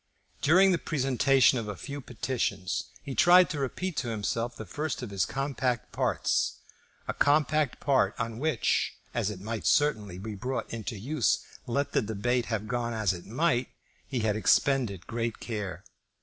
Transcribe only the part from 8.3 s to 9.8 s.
which, as it might